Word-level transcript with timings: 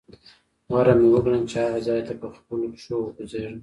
غوره 0.71 0.93
مې 0.99 1.07
وګڼله 1.13 1.45
چې 1.51 1.57
هغه 1.63 1.79
ځاې 1.87 2.01
ته 2.07 2.13
په 2.21 2.27
خپلو 2.35 2.65
پښو 2.73 2.95
وخوځېږم. 3.01 3.55